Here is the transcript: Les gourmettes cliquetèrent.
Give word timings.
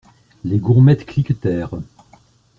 Les 0.43 0.57
gourmettes 0.57 1.05
cliquetèrent. 1.05 1.75